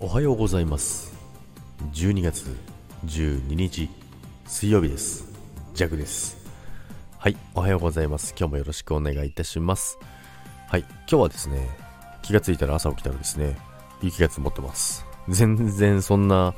[0.00, 1.12] おはようございます。
[1.92, 2.56] 12月
[3.04, 3.90] 12日
[4.46, 5.26] 水曜日です。
[5.74, 6.38] ジャグです。
[7.18, 8.32] はいおはようございます。
[8.38, 9.98] 今日もよろしくお願いいたします。
[10.68, 11.68] はい今日はですね
[12.22, 13.58] 気がついたら朝起きたらですね
[14.00, 15.04] 雪が積もってます。
[15.28, 16.54] 全然そんな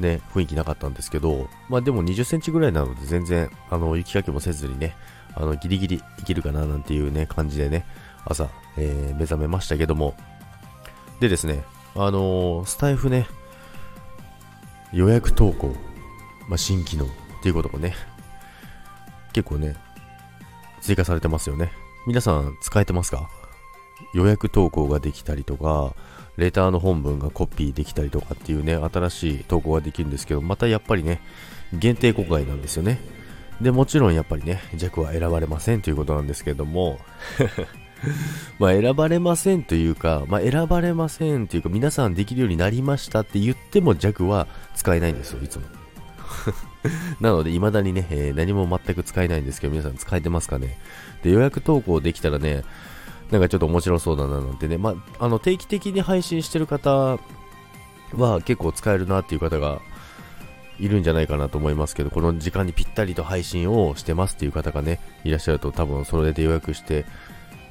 [0.00, 4.96] ね雰囲気なかったんですけどまあでも20センチぐらいなので全然あの雪かきもせずにね
[5.36, 7.86] あのギリギリいけるかななんていうね感じでね
[8.24, 10.16] 朝、えー、目覚めましたけども。
[11.20, 11.62] でですね
[11.94, 13.26] あのー、スタイフね、
[14.92, 15.74] 予約投稿、
[16.48, 17.08] まあ、新機能っ
[17.42, 17.94] ていうこともね、
[19.32, 19.76] 結構ね、
[20.80, 21.72] 追加されてますよね。
[22.06, 23.30] 皆さん使えてますか？
[24.14, 25.94] 予約投稿ができたりとか、
[26.36, 31.20] レターの本文がコピーできたりとかっていうね、新しい投稿ができるんですけど、またやっぱりね、
[31.72, 32.98] 限定公開なんですよね。
[33.60, 36.98] で、もちろんやっぱりね、弱は選ばれませんということなんですけども
[38.58, 45.64] まあ選ばれませんというか、まあ選ばれませんというか、皆さんできるようになりましたって言っても弱は使えないんですよ、いつも。
[47.20, 50.78] なので、未だにね、えー、何も全く使えないんですけど、皆さん使えてますかね。
[51.22, 52.64] で、予約投稿できたらね、
[53.30, 57.18] なんかちょっと面白そうだななんてね、まあ、あの、定期的に配信してる方
[58.14, 59.80] は結構使えるなっていう方が
[60.78, 67.06] いるんじゃないかなと思いますけど、この時間にぴったりと配信をしてますっていう方がね、いらっしゃると多分それで予約して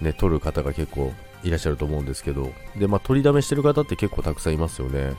[0.00, 5.14] ね、取る方が結構いらっしゃると思うんですけど、で、まあ、取りだめしてる方って結構たくさんいますよね。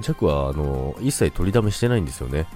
[0.00, 2.46] 弱は、あの、一切取りだめしてないんですよね。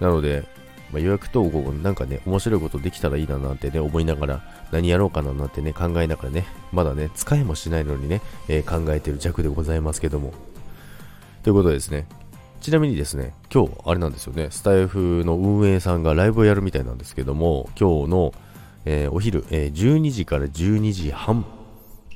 [0.00, 0.44] なので、
[0.92, 10.32] まあ、予約投稿なんかね、面白いことできたらいいななんてね、思いながら、何やろうかななんてね、考えながらね、まだね、使いもしないのにね、えー、考えてる弱でございますけども。
[11.42, 12.06] ということでですね、
[12.60, 18.34] ちなみにですね、今日、あれなんですよね、スタイフの運営さんがライブをやるみたいなんですけども、今日の、
[18.84, 21.44] えー、お昼、えー、12時から12時半、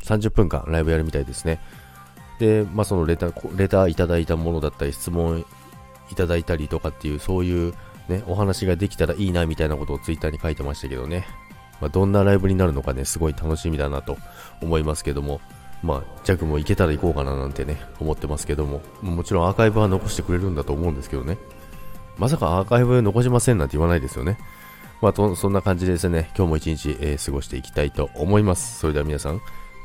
[0.03, 1.61] 30分間ライブやるみたいですね。
[2.39, 5.45] で、まあ、そのレター、レターいただいたものだったり、質問
[6.11, 7.75] いただいたりとかっていう、そういう
[8.09, 11.27] ね、お話ができたらいいなみたいなことをツイッターに書いてましたけどね。
[11.81, 14.17] まあ、どんなライブになるのかね、すごい楽しみだなと
[14.63, 15.41] 思いますけども、
[15.83, 21.39] まあ、ジャクも行けたら行こうかななんてね、思ってますけども、もちろんアーカイブは残してくれるんだと思うんですけどね。
[22.17, 24.39] まさかアーカイブ残しませんなんて言わないですよね。
[25.01, 28.79] まあ、そんな感じでですね、今日も一日、えー、過ごしていきたいと思います。
[28.79, 29.41] それでは皆さん、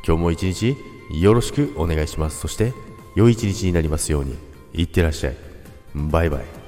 [0.05, 0.77] 今日も一日
[1.11, 2.39] よろしくお願いします。
[2.39, 2.73] そして、
[3.15, 4.37] 良い一日になりますように。
[4.73, 5.35] いってらっしゃい。
[5.95, 6.58] バイバイ。